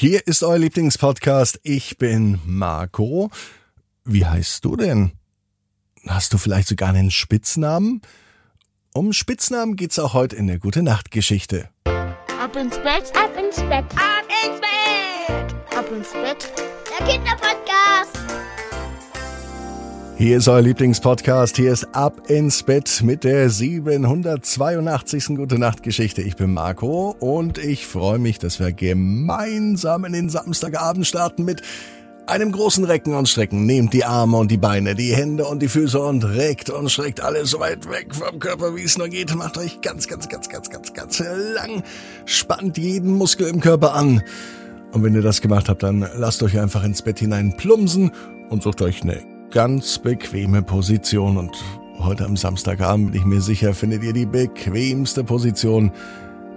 Hier 0.00 0.26
ist 0.26 0.42
euer 0.42 0.56
Lieblingspodcast. 0.56 1.60
Ich 1.62 1.98
bin 1.98 2.40
Marco. 2.46 3.30
Wie 4.02 4.24
heißt 4.24 4.64
du 4.64 4.74
denn? 4.74 5.12
Hast 6.08 6.32
du 6.32 6.38
vielleicht 6.38 6.68
sogar 6.68 6.88
einen 6.88 7.10
Spitznamen? 7.10 8.00
Um 8.94 9.12
Spitznamen 9.12 9.76
geht's 9.76 9.98
auch 9.98 10.14
heute 10.14 10.36
in 10.36 10.46
der 10.46 10.58
Gute 10.58 10.82
Nacht 10.82 11.10
Geschichte. 11.10 11.68
Ab 11.84 12.56
ins 12.56 12.78
Bett, 12.78 13.12
Ab 13.14 13.36
ins 13.38 13.56
Bett. 13.56 13.84
ab 13.94 14.24
ins 14.42 14.60
Bett, 14.62 15.76
ab 15.76 15.92
ins 15.92 16.12
Bett. 16.12 16.50
Der 16.98 17.06
Kinderpodcast. 17.06 17.69
Hier 20.20 20.36
ist 20.36 20.48
euer 20.48 20.60
Lieblingspodcast. 20.60 21.56
Hier 21.56 21.72
ist 21.72 21.94
Ab 21.94 22.28
ins 22.28 22.62
Bett 22.62 23.00
mit 23.02 23.24
der 23.24 23.48
782. 23.48 25.28
Gute 25.28 25.58
Nacht 25.58 25.82
Geschichte. 25.82 26.20
Ich 26.20 26.36
bin 26.36 26.52
Marco 26.52 27.16
und 27.20 27.56
ich 27.56 27.86
freue 27.86 28.18
mich, 28.18 28.38
dass 28.38 28.60
wir 28.60 28.70
gemeinsam 28.70 30.04
in 30.04 30.12
den 30.12 30.28
Samstagabend 30.28 31.06
starten 31.06 31.46
mit 31.46 31.62
einem 32.26 32.52
großen 32.52 32.84
Recken 32.84 33.14
und 33.14 33.30
Strecken. 33.30 33.64
Nehmt 33.64 33.94
die 33.94 34.04
Arme 34.04 34.36
und 34.36 34.50
die 34.50 34.58
Beine, 34.58 34.94
die 34.94 35.16
Hände 35.16 35.46
und 35.46 35.62
die 35.62 35.68
Füße 35.68 35.98
und 35.98 36.22
reckt 36.22 36.68
und 36.68 36.90
streckt 36.90 37.22
alles 37.22 37.52
so 37.52 37.60
weit 37.60 37.88
weg 37.88 38.14
vom 38.14 38.38
Körper, 38.40 38.76
wie 38.76 38.82
es 38.82 38.98
nur 38.98 39.08
geht. 39.08 39.34
Macht 39.34 39.56
euch 39.56 39.80
ganz, 39.80 40.06
ganz, 40.06 40.28
ganz, 40.28 40.50
ganz, 40.50 40.68
ganz, 40.68 40.92
ganz 40.92 41.18
lang. 41.54 41.82
Spannt 42.26 42.76
jeden 42.76 43.12
Muskel 43.12 43.48
im 43.48 43.62
Körper 43.62 43.94
an. 43.94 44.22
Und 44.92 45.02
wenn 45.02 45.14
ihr 45.14 45.22
das 45.22 45.40
gemacht 45.40 45.70
habt, 45.70 45.82
dann 45.82 46.06
lasst 46.14 46.42
euch 46.42 46.60
einfach 46.60 46.84
ins 46.84 47.00
Bett 47.00 47.20
hinein 47.20 47.56
plumpsen 47.56 48.10
und 48.50 48.62
sucht 48.62 48.82
euch 48.82 49.00
eine 49.00 49.29
ganz 49.50 49.98
bequeme 49.98 50.62
Position. 50.62 51.36
Und 51.36 51.56
heute 51.98 52.24
am 52.24 52.36
Samstagabend 52.36 53.10
bin 53.12 53.20
ich 53.20 53.26
mir 53.26 53.40
sicher, 53.40 53.74
findet 53.74 54.04
ihr 54.04 54.12
die 54.12 54.26
bequemste 54.26 55.24
Position, 55.24 55.90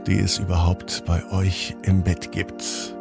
die 0.08 0.20
es 0.20 0.40
überhaupt 0.40 1.04
bei 1.06 1.24
euch 1.32 1.76
im 1.84 2.04
Bett 2.04 2.32
gibt. 2.32 2.96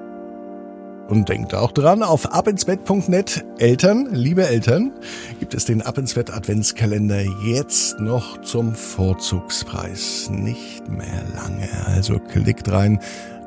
Und 1.09 1.29
denkt 1.29 1.53
auch 1.55 1.73
dran, 1.73 2.03
auf 2.03 2.33
abinsbett.net, 2.33 3.45
Eltern, 3.59 4.15
liebe 4.15 4.47
Eltern, 4.47 4.93
gibt 5.41 5.53
es 5.53 5.67
den 5.67 5.83
Ab 5.83 5.99
ins 5.99 6.15
Bett 6.15 6.33
Adventskalender 6.33 7.21
jetzt 7.45 8.01
noch 8.01 8.41
zum 8.41 8.75
Vorzugspreis. 8.75 10.31
Nicht 10.31 10.89
mehr 10.89 11.23
lange. 11.35 11.69
Also 11.87 12.19
klickt 12.19 12.71
rein 12.71 12.99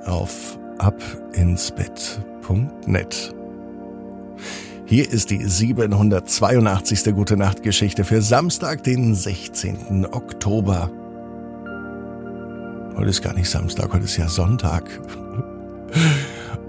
auf 0.06 0.60
abinsbett.net. 0.78 3.34
Hier 4.88 5.12
ist 5.12 5.32
die 5.32 5.44
782. 5.44 7.16
Gute 7.16 7.36
Nacht 7.36 7.64
Geschichte 7.64 8.04
für 8.04 8.22
Samstag, 8.22 8.84
den 8.84 9.16
16. 9.16 10.06
Oktober. 10.12 10.92
Heute 12.96 13.10
ist 13.10 13.24
gar 13.24 13.34
nicht 13.34 13.50
Samstag, 13.50 13.92
heute 13.92 14.06
ist 14.06 14.18
ja 14.18 14.28
Sonntag. 14.28 14.84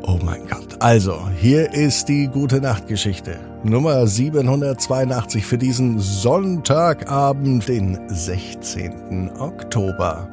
Oh 0.02 0.20
mein 0.24 0.46
Gott. 0.46 0.76
Also, 0.78 1.28
hier 1.36 1.72
ist 1.72 2.08
die 2.08 2.28
Gute 2.28 2.60
Nacht 2.60 2.86
Geschichte. 2.86 3.40
Nummer 3.64 4.06
782 4.06 5.44
für 5.44 5.58
diesen 5.58 5.98
Sonntagabend, 5.98 7.66
den 7.66 7.98
16. 8.08 9.32
Oktober. 9.40 10.28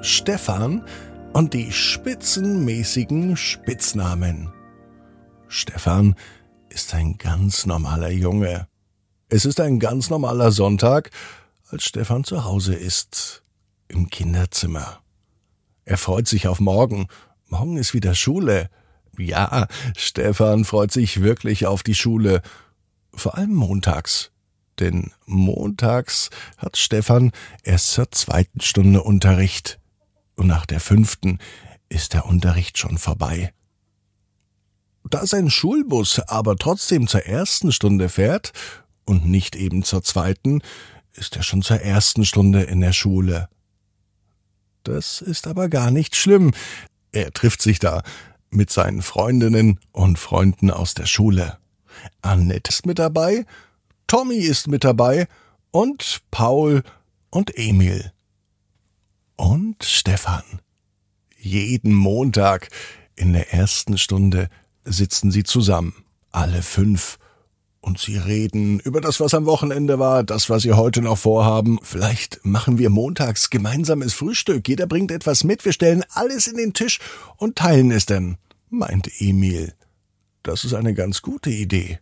Stefan 0.00 0.82
und 1.34 1.52
die 1.52 1.70
spitzenmäßigen 1.70 3.36
Spitznamen. 3.36 4.48
Stefan 5.48 6.14
ist 6.70 6.94
ein 6.94 7.18
ganz 7.18 7.66
normaler 7.66 8.10
Junge. 8.10 8.68
Es 9.28 9.44
ist 9.44 9.60
ein 9.60 9.78
ganz 9.78 10.10
normaler 10.10 10.52
Sonntag, 10.52 11.10
als 11.68 11.84
Stefan 11.84 12.24
zu 12.24 12.44
Hause 12.44 12.74
ist, 12.74 13.42
im 13.88 14.08
Kinderzimmer. 14.08 15.00
Er 15.84 15.98
freut 15.98 16.28
sich 16.28 16.48
auf 16.48 16.60
morgen. 16.60 17.08
Morgen 17.48 17.76
ist 17.76 17.94
wieder 17.94 18.14
Schule. 18.14 18.70
Ja, 19.18 19.66
Stefan 19.96 20.64
freut 20.64 20.92
sich 20.92 21.20
wirklich 21.20 21.66
auf 21.66 21.82
die 21.82 21.94
Schule. 21.94 22.42
Vor 23.12 23.36
allem 23.36 23.54
montags. 23.54 24.30
Denn 24.78 25.12
montags 25.26 26.30
hat 26.56 26.76
Stefan 26.76 27.32
erst 27.62 27.90
zur 27.92 28.10
zweiten 28.12 28.60
Stunde 28.60 29.02
Unterricht. 29.02 29.78
Und 30.36 30.46
nach 30.46 30.64
der 30.64 30.80
fünften 30.80 31.38
ist 31.88 32.14
der 32.14 32.24
Unterricht 32.26 32.78
schon 32.78 32.96
vorbei. 32.96 33.52
Da 35.08 35.26
sein 35.26 35.50
Schulbus 35.50 36.20
aber 36.20 36.56
trotzdem 36.56 37.06
zur 37.08 37.24
ersten 37.26 37.72
Stunde 37.72 38.08
fährt 38.08 38.52
und 39.04 39.26
nicht 39.26 39.56
eben 39.56 39.82
zur 39.82 40.02
zweiten, 40.02 40.62
ist 41.12 41.36
er 41.36 41.42
schon 41.42 41.62
zur 41.62 41.80
ersten 41.80 42.24
Stunde 42.24 42.62
in 42.62 42.80
der 42.80 42.92
Schule. 42.92 43.48
Das 44.84 45.20
ist 45.20 45.46
aber 45.46 45.68
gar 45.68 45.90
nicht 45.90 46.16
schlimm. 46.16 46.52
Er 47.12 47.32
trifft 47.32 47.62
sich 47.62 47.78
da 47.78 48.02
mit 48.50 48.70
seinen 48.70 49.02
Freundinnen 49.02 49.80
und 49.92 50.18
Freunden 50.18 50.70
aus 50.70 50.94
der 50.94 51.06
Schule. 51.06 51.58
Annette 52.22 52.70
ist 52.70 52.86
mit 52.86 52.98
dabei, 52.98 53.46
Tommy 54.06 54.36
ist 54.36 54.68
mit 54.68 54.84
dabei 54.84 55.28
und 55.70 56.22
Paul 56.30 56.82
und 57.30 57.56
Emil. 57.56 58.12
Und 59.36 59.84
Stefan. 59.84 60.42
Jeden 61.38 61.94
Montag 61.94 62.68
in 63.16 63.32
der 63.32 63.52
ersten 63.52 63.98
Stunde 63.98 64.48
sitzen 64.84 65.30
sie 65.30 65.44
zusammen, 65.44 65.94
alle 66.30 66.62
fünf, 66.62 67.18
und 67.80 67.98
sie 67.98 68.18
reden 68.18 68.78
über 68.80 69.00
das, 69.00 69.20
was 69.20 69.32
am 69.32 69.46
Wochenende 69.46 69.98
war, 69.98 70.22
das, 70.22 70.50
was 70.50 70.62
sie 70.62 70.72
heute 70.74 71.00
noch 71.00 71.16
vorhaben. 71.16 71.78
Vielleicht 71.82 72.44
machen 72.44 72.78
wir 72.78 72.90
montags 72.90 73.48
gemeinsames 73.48 74.12
Frühstück. 74.12 74.68
Jeder 74.68 74.86
bringt 74.86 75.10
etwas 75.10 75.44
mit, 75.44 75.64
wir 75.64 75.72
stellen 75.72 76.04
alles 76.10 76.46
in 76.46 76.56
den 76.56 76.74
Tisch 76.74 77.00
und 77.36 77.56
teilen 77.56 77.90
es 77.90 78.04
dann, 78.04 78.36
meint 78.68 79.10
Emil. 79.20 79.74
Das 80.42 80.64
ist 80.64 80.74
eine 80.74 80.94
ganz 80.94 81.22
gute 81.22 81.50
Idee. 81.50 81.98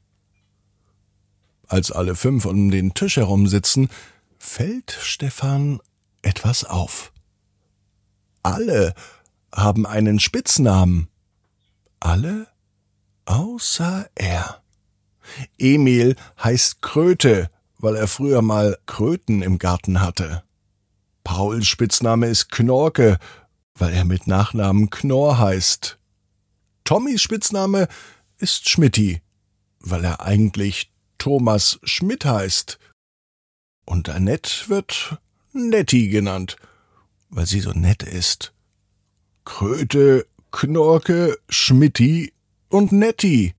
Als 1.69 1.93
alle 1.93 2.17
fünf 2.17 2.45
um 2.45 2.71
den 2.71 2.95
Tisch 2.95 3.17
herum 3.17 3.47
sitzen, 3.47 3.89
fällt 4.39 4.97
Stefan 5.01 5.81
etwas 6.23 6.65
auf. 6.65 7.13
Alle 8.43 8.95
haben 9.55 9.87
einen 9.87 10.19
Spitznamen. 10.19 11.09
Alle 12.01 12.49
außer 13.29 14.09
er. 14.15 14.63
Emil 15.59 16.17
heißt 16.43 16.81
Kröte, 16.81 17.51
weil 17.79 17.95
er 17.95 18.09
früher 18.09 18.43
mal 18.43 18.79
Kröten 18.87 19.43
im 19.43 19.59
Garten 19.59 20.01
hatte. 20.01 20.43
Pauls 21.25 21.67
Spitzname 21.67 22.27
ist 22.27 22.51
Knorke, 22.51 23.19
weil 23.75 23.93
er 23.93 24.05
mit 24.05 24.27
Nachnamen 24.27 24.89
Knorr 24.89 25.39
heißt. 25.39 25.99
Tommys 26.85 27.21
Spitzname 27.21 27.87
ist 28.39 28.69
Schmidti, 28.69 29.21
weil 29.81 30.05
er 30.05 30.23
eigentlich 30.23 30.91
Thomas 31.19 31.79
Schmidt 31.83 32.25
heißt. 32.25 32.79
Und 33.85 34.09
Annette 34.09 34.69
wird 34.69 35.19
Netti 35.53 36.09
genannt, 36.09 36.57
weil 37.29 37.47
sie 37.47 37.61
so 37.61 37.73
nett 37.73 38.03
ist. 38.03 38.55
Kröte, 39.45 40.27
Knorke, 40.51 41.39
Schmidti 41.51 42.33
und 42.69 42.93
Netti. 42.93 43.55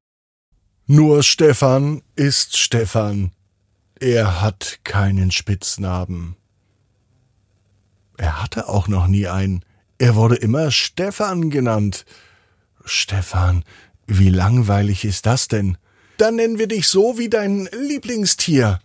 Nur 0.86 1.24
Stefan 1.24 2.02
ist 2.16 2.58
Stefan. 2.58 3.31
Er 4.00 4.42
hat 4.42 4.80
keinen 4.84 5.31
Spitznamen. 5.31 6.36
Er 8.18 8.42
hatte 8.42 8.68
auch 8.68 8.88
noch 8.88 9.08
nie 9.08 9.28
einen. 9.28 9.64
Er 9.97 10.16
wurde 10.16 10.36
immer 10.36 10.72
Stefan 10.72 11.50
genannt. 11.50 12.06
Stefan, 12.86 13.64
wie 14.08 14.30
langweilig 14.30 15.06
ist 15.06 15.26
das 15.26 15.47
denn? 15.47 15.78
Dann 16.18 16.36
nennen 16.36 16.58
wir 16.58 16.68
dich 16.68 16.88
so 16.88 17.18
wie 17.18 17.30
dein 17.30 17.70
Lieblingstier, 17.72 18.80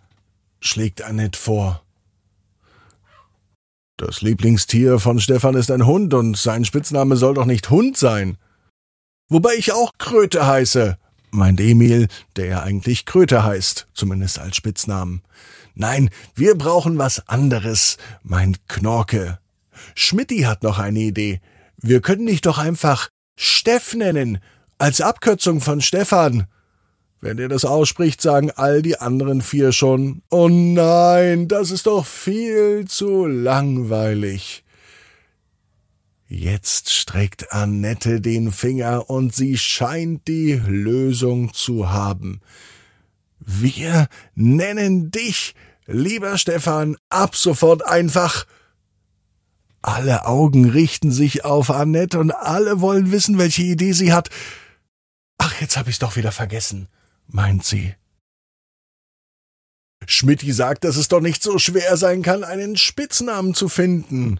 schlägt 0.59 1.01
Annette 1.01 1.37
vor. 1.37 1.83
Das 3.97 4.21
Lieblingstier 4.21 4.99
von 4.99 5.19
Stefan 5.19 5.55
ist 5.55 5.71
ein 5.71 5.85
Hund 5.85 6.13
und 6.13 6.37
sein 6.37 6.65
Spitzname 6.65 7.15
soll 7.15 7.33
doch 7.33 7.45
nicht 7.45 7.69
Hund 7.69 7.97
sein. 7.97 8.37
Wobei 9.27 9.55
ich 9.55 9.71
auch 9.71 9.91
Kröte 9.97 10.45
heiße, 10.45 10.97
meint 11.31 11.59
Emil, 11.59 12.07
der 12.35 12.45
ja 12.45 12.63
eigentlich 12.63 13.05
Kröte 13.05 13.43
heißt, 13.43 13.87
zumindest 13.93 14.39
als 14.39 14.55
Spitznamen. 14.55 15.23
Nein, 15.73 16.09
wir 16.35 16.55
brauchen 16.55 16.97
was 16.97 17.27
anderes, 17.27 17.97
meint 18.23 18.67
Knorke. 18.67 19.39
Schmidti 19.95 20.41
hat 20.41 20.63
noch 20.63 20.79
eine 20.79 20.99
Idee. 20.99 21.41
Wir 21.77 22.01
können 22.01 22.27
dich 22.27 22.41
doch 22.41 22.57
einfach 22.57 23.09
Steff 23.35 23.93
nennen, 23.93 24.39
als 24.77 25.01
Abkürzung 25.01 25.59
von 25.59 25.81
Stefan. 25.81 26.47
Wenn 27.19 27.39
er 27.39 27.49
das 27.49 27.65
ausspricht, 27.65 28.21
sagen 28.21 28.51
all 28.51 28.81
die 28.81 28.99
anderen 28.99 29.41
vier 29.41 29.71
schon, 29.71 30.21
oh 30.29 30.49
nein, 30.49 31.47
das 31.47 31.71
ist 31.71 31.87
doch 31.87 32.05
viel 32.05 32.85
zu 32.87 33.25
langweilig. 33.25 34.64
Jetzt 36.27 36.91
streckt 36.91 37.53
Annette 37.53 38.19
den 38.19 38.51
Finger 38.51 39.09
und 39.09 39.35
sie 39.35 39.57
scheint 39.57 40.27
die 40.27 40.53
Lösung 40.53 41.53
zu 41.53 41.89
haben. 41.91 42.41
Wir 43.39 44.07
nennen 44.33 45.11
dich, 45.11 45.53
lieber 45.85 46.39
Stefan, 46.39 46.97
ab 47.09 47.35
sofort 47.35 47.85
einfach. 47.85 48.47
Alle 49.83 50.25
Augen 50.25 50.67
richten 50.67 51.11
sich 51.11 51.45
auf 51.45 51.69
Annette 51.69 52.19
und 52.19 52.31
alle 52.31 52.81
wollen 52.81 53.11
wissen, 53.11 53.37
welche 53.37 53.61
Idee 53.61 53.91
sie 53.91 54.11
hat. 54.11 54.29
Ach, 55.37 55.61
jetzt 55.61 55.77
hab 55.77 55.87
ich's 55.87 55.99
doch 55.99 56.15
wieder 56.15 56.31
vergessen, 56.31 56.87
meint 57.27 57.63
sie. 57.63 57.93
Schmidti 60.07 60.51
sagt, 60.53 60.85
dass 60.85 60.97
es 60.97 61.07
doch 61.07 61.21
nicht 61.21 61.43
so 61.43 61.59
schwer 61.59 61.97
sein 61.97 62.23
kann, 62.23 62.43
einen 62.43 62.77
Spitznamen 62.77 63.53
zu 63.53 63.69
finden. 63.69 64.39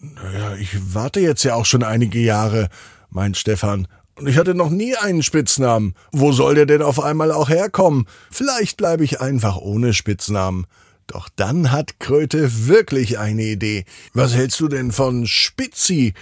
Naja, 0.00 0.54
ich 0.54 0.94
warte 0.94 1.20
jetzt 1.20 1.42
ja 1.42 1.54
auch 1.54 1.66
schon 1.66 1.82
einige 1.82 2.20
Jahre, 2.20 2.68
meint 3.10 3.36
Stefan. 3.36 3.88
Und 4.14 4.28
ich 4.28 4.36
hatte 4.36 4.54
noch 4.54 4.70
nie 4.70 4.96
einen 4.96 5.22
Spitznamen. 5.22 5.94
Wo 6.12 6.32
soll 6.32 6.54
der 6.54 6.66
denn 6.66 6.82
auf 6.82 7.00
einmal 7.00 7.30
auch 7.32 7.48
herkommen? 7.48 8.06
Vielleicht 8.30 8.76
bleibe 8.76 9.04
ich 9.04 9.20
einfach 9.20 9.56
ohne 9.56 9.94
Spitznamen. 9.94 10.66
Doch 11.06 11.28
dann 11.34 11.72
hat 11.72 12.00
Kröte 12.00 12.66
wirklich 12.66 13.18
eine 13.18 13.44
Idee. 13.44 13.84
Was 14.12 14.34
hältst 14.34 14.60
du 14.60 14.68
denn 14.68 14.92
von 14.92 15.26
Spitzi? 15.26 16.14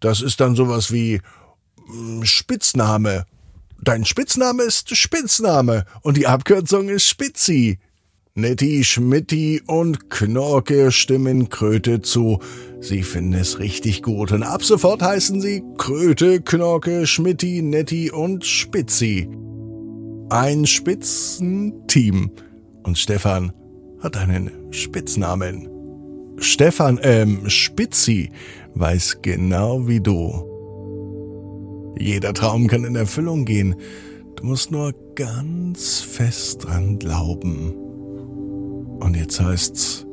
Das 0.00 0.20
ist 0.20 0.40
dann 0.40 0.54
sowas 0.54 0.92
wie 0.92 1.20
mm, 1.88 2.22
Spitzname. 2.24 3.26
Dein 3.80 4.04
Spitzname 4.04 4.64
ist 4.64 4.94
Spitzname 4.96 5.84
und 6.02 6.16
die 6.16 6.26
Abkürzung 6.26 6.88
ist 6.88 7.06
Spitzi. 7.06 7.78
Netti, 8.38 8.84
Schmitti 8.84 9.62
und 9.66 10.10
Knorke 10.10 10.92
stimmen 10.92 11.48
Kröte 11.48 12.02
zu. 12.02 12.38
Sie 12.80 13.02
finden 13.02 13.32
es 13.32 13.60
richtig 13.60 14.02
gut 14.02 14.30
und 14.30 14.42
ab 14.42 14.62
sofort 14.62 15.00
heißen 15.00 15.40
sie 15.40 15.62
Kröte, 15.78 16.42
Knorke, 16.42 17.06
Schmitti, 17.06 17.62
Netti 17.62 18.10
und 18.10 18.44
Spitzi. 18.44 19.26
Ein 20.28 20.66
Spitzenteam. 20.66 22.30
Und 22.82 22.98
Stefan 22.98 23.54
hat 24.00 24.18
einen 24.18 24.50
Spitznamen. 24.70 25.70
Stefan, 26.36 27.00
ähm, 27.02 27.48
Spitzi 27.48 28.32
weiß 28.74 29.22
genau 29.22 29.88
wie 29.88 30.00
du. 30.00 30.44
Jeder 31.98 32.34
Traum 32.34 32.66
kann 32.66 32.84
in 32.84 32.96
Erfüllung 32.96 33.46
gehen. 33.46 33.76
Du 34.36 34.44
musst 34.44 34.70
nur 34.70 34.92
ganz 35.14 36.02
fest 36.02 36.64
dran 36.64 36.98
glauben. 36.98 37.85
Und 39.00 39.16
jetzt 39.16 39.40
heißt's, 39.40 40.06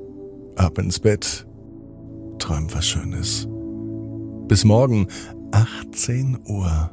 ab 0.56 0.77
ins 0.77 1.00
Bett, 1.00 1.47
träum 2.39 2.68
was 2.74 2.85
Schönes. 2.85 3.47
Bis 4.47 4.65
morgen, 4.65 5.07
18 5.51 6.39
Uhr. 6.47 6.91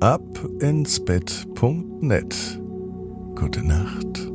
Ab 0.00 0.22
ins 0.60 1.04
Bett.net. 1.04 2.60
Gute 3.34 3.62
Nacht. 3.62 4.30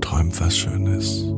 Träum 0.00 0.30
was 0.38 0.56
Schönes. 0.56 1.32